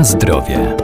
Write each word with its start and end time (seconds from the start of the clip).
Na 0.00 0.04
zdrowie. 0.04 0.76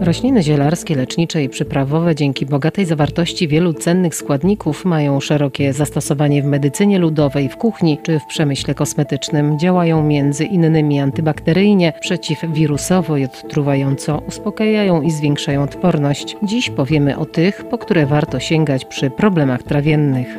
Rośliny 0.00 0.42
zielarskie, 0.42 0.96
lecznicze 0.96 1.42
i 1.42 1.48
przyprawowe 1.48 2.14
dzięki 2.14 2.46
bogatej 2.46 2.86
zawartości 2.86 3.48
wielu 3.48 3.72
cennych 3.72 4.14
składników 4.14 4.84
mają 4.84 5.20
szerokie 5.20 5.72
zastosowanie 5.72 6.42
w 6.42 6.46
medycynie 6.46 6.98
ludowej, 6.98 7.48
w 7.48 7.56
kuchni 7.56 7.98
czy 8.02 8.18
w 8.18 8.26
przemyśle 8.26 8.74
kosmetycznym. 8.74 9.58
Działają 9.58 10.02
między 10.02 10.44
innymi 10.44 11.00
antybakteryjnie, 11.00 11.92
przeciwwirusowo 12.00 13.16
i 13.16 13.24
odtruwająco, 13.24 14.22
uspokajają 14.28 15.02
i 15.02 15.10
zwiększają 15.10 15.62
odporność. 15.62 16.36
Dziś 16.42 16.70
powiemy 16.70 17.18
o 17.18 17.26
tych, 17.26 17.64
po 17.64 17.78
które 17.78 18.06
warto 18.06 18.40
sięgać 18.40 18.84
przy 18.84 19.10
problemach 19.10 19.62
trawiennych. 19.62 20.38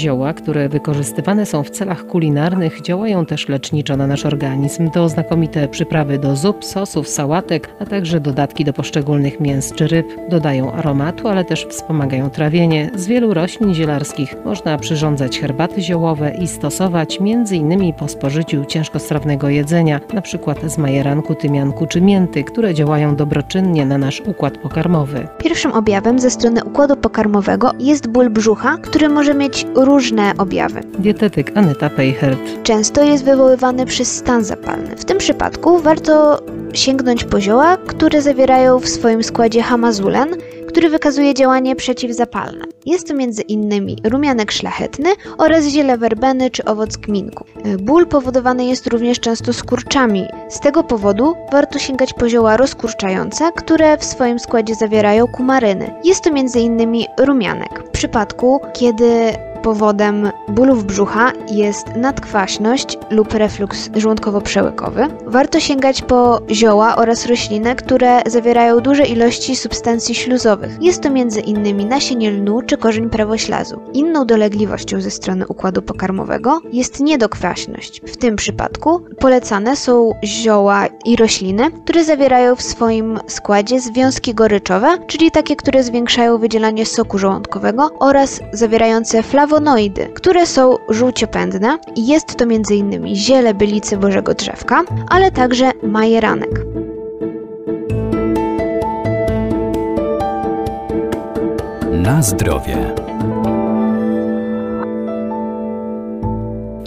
Zioła, 0.00 0.32
które 0.32 0.68
wykorzystywane 0.68 1.46
są 1.46 1.62
w 1.62 1.70
celach 1.70 2.06
kulinarnych, 2.06 2.82
działają 2.82 3.26
też 3.26 3.48
leczniczo 3.48 3.96
na 3.96 4.06
nasz 4.06 4.26
organizm. 4.26 4.90
To 4.90 5.08
znakomite 5.08 5.68
przyprawy 5.68 6.18
do 6.18 6.36
zup, 6.36 6.64
sosów, 6.64 7.08
sałatek, 7.08 7.68
a 7.80 7.86
także 7.86 8.20
dodatki 8.20 8.64
do 8.64 8.72
poszczególnych 8.72 9.40
mięs 9.40 9.72
czy 9.72 9.86
ryb. 9.86 10.06
Dodają 10.28 10.72
aromatu, 10.72 11.28
ale 11.28 11.44
też 11.44 11.66
wspomagają 11.66 12.30
trawienie. 12.30 12.90
Z 12.94 13.06
wielu 13.06 13.34
roślin 13.34 13.74
zielarskich 13.74 14.34
można 14.44 14.78
przyrządzać 14.78 15.40
herbaty 15.40 15.82
ziołowe 15.82 16.32
i 16.42 16.48
stosować 16.48 17.18
m.in. 17.20 17.92
po 17.92 18.08
spożyciu 18.08 18.64
ciężkostrawnego 18.64 19.48
jedzenia, 19.48 20.00
np. 20.12 20.54
z 20.68 20.78
majeranku, 20.78 21.34
tymianku 21.34 21.86
czy 21.86 22.00
mięty, 22.00 22.44
które 22.44 22.74
działają 22.74 23.16
dobroczynnie 23.16 23.86
na 23.86 23.98
nasz 23.98 24.20
układ 24.20 24.58
pokarmowy. 24.58 25.28
Pierwszym 25.38 25.72
objawem 25.72 26.18
ze 26.18 26.30
strony 26.30 26.64
układu 26.64 26.96
pokarmowego 26.96 27.70
jest 27.78 28.08
ból 28.08 28.30
brzucha, 28.30 28.76
który 28.76 29.08
może 29.08 29.34
mieć 29.34 29.66
różne 29.74 29.89
objawy. 30.38 30.80
Dietetyk 30.98 31.52
Aneta 31.54 31.90
Peichert. 31.90 32.40
Często 32.62 33.02
jest 33.02 33.24
wywoływany 33.24 33.86
przez 33.86 34.16
stan 34.16 34.44
zapalny. 34.44 34.96
W 34.96 35.04
tym 35.04 35.18
przypadku 35.18 35.78
warto 35.78 36.42
sięgnąć 36.72 37.24
po 37.24 37.40
zioła, 37.40 37.76
które 37.76 38.22
zawierają 38.22 38.78
w 38.78 38.88
swoim 38.88 39.22
składzie 39.22 39.62
hamazulen, 39.62 40.28
który 40.68 40.88
wykazuje 40.88 41.34
działanie 41.34 41.76
przeciwzapalne. 41.76 42.64
Jest 42.86 43.08
to 43.08 43.14
m.in. 43.14 43.96
rumianek 44.04 44.52
szlachetny 44.52 45.10
oraz 45.38 45.64
ziele 45.64 45.98
werbeny 45.98 46.50
czy 46.50 46.64
owoc 46.64 46.98
kminku. 46.98 47.44
Ból 47.78 48.06
powodowany 48.06 48.64
jest 48.64 48.86
również 48.86 49.20
często 49.20 49.52
skurczami. 49.52 50.26
Z 50.48 50.60
tego 50.60 50.82
powodu 50.82 51.34
warto 51.52 51.78
sięgać 51.78 52.12
po 52.12 52.28
zioła 52.28 52.56
rozkurczające, 52.56 53.50
które 53.56 53.98
w 53.98 54.04
swoim 54.04 54.38
składzie 54.38 54.74
zawierają 54.74 55.26
kumaryny. 55.26 55.90
Jest 56.04 56.24
to 56.24 56.30
m.in. 56.30 57.04
rumianek. 57.18 57.82
W 57.86 57.90
przypadku, 57.90 58.60
kiedy 58.72 59.32
Powodem 59.62 60.30
bólów 60.48 60.84
brzucha 60.84 61.32
jest 61.52 61.86
nadkwaśność 61.96 62.98
lub 63.10 63.34
refluks 63.34 63.90
żołądkowo-przełykowy. 63.90 65.08
Warto 65.26 65.60
sięgać 65.60 66.02
po 66.02 66.40
zioła 66.50 66.96
oraz 66.96 67.26
rośliny, 67.26 67.74
które 67.74 68.22
zawierają 68.26 68.80
duże 68.80 69.04
ilości 69.04 69.56
substancji 69.56 70.14
śluzowych. 70.14 70.76
Jest 70.80 71.02
to 71.02 71.08
m.in. 71.08 71.88
nasienie 71.88 72.30
lnu 72.30 72.62
czy 72.62 72.76
korzeń 72.76 73.10
prawoślazu. 73.10 73.80
Inną 73.92 74.26
dolegliwością 74.26 75.00
ze 75.00 75.10
strony 75.10 75.46
układu 75.46 75.82
pokarmowego 75.82 76.60
jest 76.72 77.00
niedokwaśność. 77.00 78.00
W 78.06 78.16
tym 78.16 78.36
przypadku 78.36 79.00
polecane 79.18 79.76
są 79.76 80.10
zioła 80.24 80.86
i 81.04 81.16
rośliny, 81.16 81.70
które 81.84 82.04
zawierają 82.04 82.56
w 82.56 82.62
swoim 82.62 83.18
składzie 83.26 83.80
związki 83.80 84.34
goryczowe, 84.34 84.98
czyli 85.06 85.30
takie, 85.30 85.56
które 85.56 85.82
zwiększają 85.82 86.38
wydzielanie 86.38 86.86
soku 86.86 87.18
żołądkowego 87.18 87.90
oraz 87.98 88.40
zawierające 88.52 89.22
flawonoidy 89.22 89.49
flawonoidy, 89.50 90.06
które 90.14 90.46
są 90.46 90.76
żółciopędne 90.88 91.78
i 91.96 92.06
jest 92.06 92.36
to 92.36 92.44
m.in. 92.44 93.16
ziele 93.16 93.54
bylicy 93.54 93.96
bożego 93.96 94.34
drzewka, 94.34 94.84
ale 95.08 95.30
także 95.30 95.70
majeranek. 95.82 96.50
Na 101.92 102.22
zdrowie. 102.22 103.09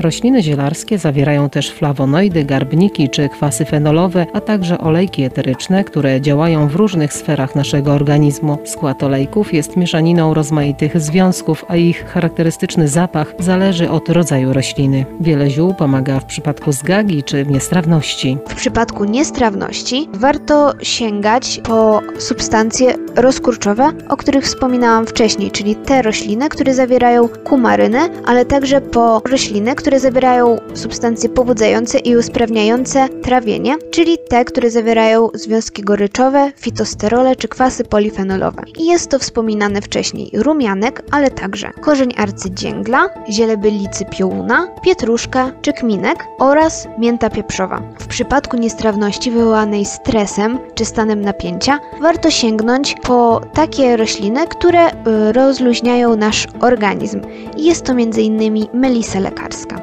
Rośliny 0.03 0.44
zielarskie 0.44 0.97
zawierają 0.97 1.50
też 1.50 1.72
flawonoidy, 1.72 2.44
garbniki 2.46 3.09
czy 3.09 3.30
kwasy 3.30 3.66
fenolowe, 3.66 4.25
a 4.34 4.41
także 4.41 4.78
olejki 4.78 5.24
eteryczne, 5.24 5.84
które 5.84 6.22
działają 6.22 6.68
w 6.68 6.75
różnych 6.75 7.14
sferach 7.14 7.56
naszego 7.56 7.94
organizmu. 7.94 8.58
Skład 8.66 9.03
olejków 9.03 9.53
jest 9.53 9.78
mieszaniną 9.78 10.34
rozmaitych 10.34 11.02
związków, 11.02 11.66
a 11.68 11.75
ich 11.75 12.06
charakterystyczny 12.06 12.88
zapach 12.88 13.34
zależy 13.40 13.90
od 13.90 14.09
rodzaju 14.09 14.53
rośliny. 14.53 15.06
Wiele 15.22 15.50
ziół 15.50 15.74
pomaga 15.74 16.19
w 16.19 16.25
przypadku 16.25 16.72
zgagi 16.72 17.24
czy 17.24 17.46
niestrawności. 17.46 18.38
W 18.50 18.56
przypadku 18.56 19.06
niestrawności 19.06 20.09
warto 20.13 20.74
sięgać 20.81 21.62
po 21.63 22.02
substancje 22.18 22.96
rozkurczowe, 23.16 23.92
o 24.09 24.18
których 24.18 24.44
wspominałam 24.44 25.06
wcześniej, 25.06 25.52
czyli 25.52 25.75
te 25.75 26.02
rośliny, 26.02 26.50
które 26.50 26.74
zawierają 26.74 27.28
kumaryny, 27.28 28.00
ale 28.25 28.46
także 28.46 28.81
po 28.81 29.22
rośliny, 29.30 29.75
które 29.75 29.93
zawierają 30.00 30.58
substancje 30.74 31.30
pobudzające 31.30 32.00
i 32.00 32.18
usprawniające 32.18 33.09
trawienie, 33.09 33.76
czyli 33.92 34.18
te, 34.30 34.46
które 34.46 34.70
zawierają 34.70 35.30
związki 35.34 35.81
goryczowe, 35.81 36.52
fitosterole 36.56 37.36
czy 37.36 37.48
kwasy 37.48 37.84
polifenolowe. 37.84 38.64
I 38.78 38.86
jest 38.86 39.09
to 39.09 39.20
wspominane 39.20 39.81
wcześniej 39.81 40.31
rumianek, 40.34 41.04
ale 41.12 41.31
także 41.31 41.72
korzeń 41.81 42.14
arcydzięgla, 42.18 43.09
ziele 43.30 43.58
bylicy 43.58 44.06
piołuna, 44.06 44.68
pietruszka 44.84 45.52
czy 45.62 45.74
kminek 45.74 46.24
oraz 46.40 46.88
mięta 47.00 47.30
pieprzowa. 47.30 47.81
W 48.00 48.08
przypadku 48.08 48.58
niestrawności 48.58 49.31
wywołanej 49.31 49.86
stresem 49.86 50.60
czy 50.75 50.86
stanem 50.86 51.22
napięcia 51.22 51.80
warto 52.02 52.31
sięgnąć 52.31 52.96
po 53.04 53.42
takie 53.54 53.98
rośliny, 53.98 54.48
które 54.48 54.88
y, 54.88 54.94
rozluźniają 55.34 56.16
nasz 56.16 56.48
organizm. 56.62 57.22
Jest 57.58 57.86
to 57.86 57.92
m.in. 57.92 58.68
melisa 58.74 59.20
lekarska. 59.20 59.83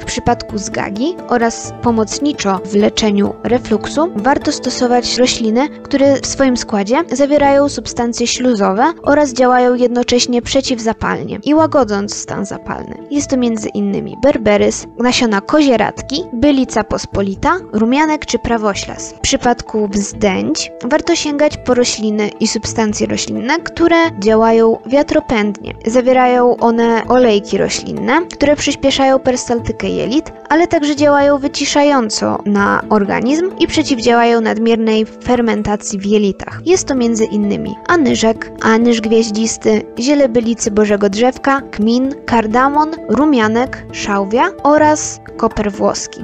W 0.00 0.04
przypadku 0.04 0.58
zgagi 0.58 1.16
oraz 1.28 1.72
pomocniczo 1.82 2.60
w 2.64 2.74
leczeniu 2.74 3.34
refluksu 3.44 4.12
warto 4.16 4.52
stosować 4.52 5.16
rośliny, 5.16 5.68
które 5.68 6.16
w 6.16 6.26
swoim 6.26 6.56
składzie 6.56 7.04
zawierają 7.12 7.68
substancje 7.68 8.26
śluzowe 8.26 8.92
oraz 9.02 9.32
działają 9.32 9.74
jednocześnie 9.74 10.42
przeciwzapalnie 10.42 11.38
i 11.44 11.54
łagodząc 11.54 12.14
stan 12.14 12.44
zapalny. 12.44 12.96
Jest 13.10 13.30
to 13.30 13.36
m.in. 13.36 14.16
berberys, 14.22 14.86
nasiona 14.98 15.40
kozieradki, 15.40 16.24
bylica 16.32 16.84
pospolita, 16.84 17.56
rumianek 17.72 18.26
czy 18.26 18.38
prawoślas. 18.38 19.12
W 19.12 19.20
przypadku 19.20 19.88
wzdęć 19.88 20.72
warto 20.84 21.16
sięgać 21.16 21.56
po 21.56 21.74
rośliny 21.74 22.28
i 22.40 22.48
substancje 22.48 23.06
roślinne, 23.06 23.58
które 23.58 23.96
działają 24.18 24.78
wiatropędnie. 24.86 25.74
Zawierają 25.86 26.56
one 26.56 27.02
olejki 27.08 27.58
roślinne, 27.58 28.26
które 28.32 28.56
przyspieszają 28.56 29.18
perstaltykę 29.18 29.85
jelit, 29.88 30.32
ale 30.48 30.66
także 30.66 30.96
działają 30.96 31.38
wyciszająco 31.38 32.38
na 32.46 32.82
organizm 32.88 33.50
i 33.58 33.66
przeciwdziałają 33.66 34.40
nadmiernej 34.40 35.06
fermentacji 35.06 35.98
w 35.98 36.06
jelitach. 36.06 36.60
Jest 36.64 36.88
to 36.88 36.94
m.in. 36.94 37.74
anyżek, 37.88 38.52
anyż 38.62 39.00
gwieździsty, 39.00 39.82
ziele 39.98 40.28
bylicy 40.28 40.70
bożego 40.70 41.08
drzewka, 41.08 41.60
kmin, 41.60 42.14
kardamon, 42.26 42.90
rumianek, 43.08 43.86
szałwia 43.92 44.50
oraz 44.62 45.20
koper 45.36 45.72
włoski. 45.72 46.20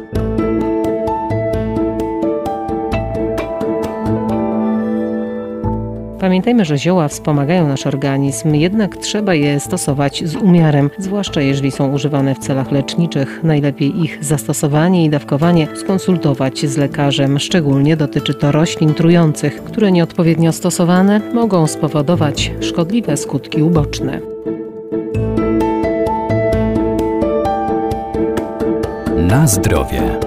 Pamiętajmy, 6.22 6.64
że 6.64 6.78
zioła 6.78 7.08
wspomagają 7.08 7.68
nasz 7.68 7.86
organizm, 7.86 8.54
jednak 8.54 8.96
trzeba 8.96 9.34
je 9.34 9.60
stosować 9.60 10.22
z 10.24 10.36
umiarem, 10.36 10.90
zwłaszcza 10.98 11.40
jeżeli 11.40 11.70
są 11.70 11.92
używane 11.92 12.34
w 12.34 12.38
celach 12.38 12.72
leczniczych. 12.72 13.40
Najlepiej 13.42 14.02
ich 14.02 14.24
zastosowanie 14.24 15.04
i 15.04 15.10
dawkowanie 15.10 15.68
skonsultować 15.74 16.66
z 16.66 16.76
lekarzem. 16.76 17.38
Szczególnie 17.38 17.96
dotyczy 17.96 18.34
to 18.34 18.52
roślin 18.52 18.94
trujących, 18.94 19.64
które 19.64 19.92
nieodpowiednio 19.92 20.52
stosowane 20.52 21.20
mogą 21.34 21.66
spowodować 21.66 22.52
szkodliwe 22.60 23.16
skutki 23.16 23.62
uboczne. 23.62 24.20
Na 29.16 29.46
zdrowie. 29.46 30.21